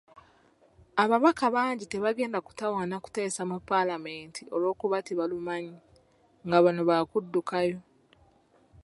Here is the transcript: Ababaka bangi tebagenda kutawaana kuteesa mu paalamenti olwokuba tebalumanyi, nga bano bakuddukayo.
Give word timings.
Ababaka 1.03 1.45
bangi 1.55 1.85
tebagenda 1.91 2.39
kutawaana 2.45 2.95
kuteesa 3.03 3.41
mu 3.49 3.57
paalamenti 3.69 4.41
olwokuba 4.55 4.97
tebalumanyi, 5.07 5.75
nga 6.45 6.57
bano 6.63 6.81
bakuddukayo. 6.89 7.79